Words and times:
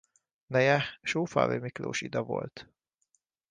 Neje 0.47 0.99
Sófalvi 1.03 1.57
Miklós 1.57 2.01
Ida 2.01 2.21
volt. 2.23 2.69